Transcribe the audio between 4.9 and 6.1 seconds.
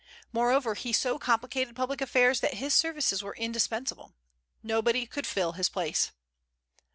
could fill his place.